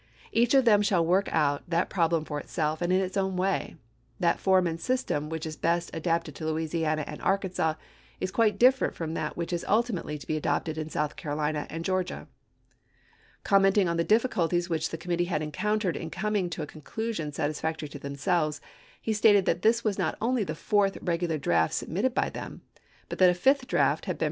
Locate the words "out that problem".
1.31-2.25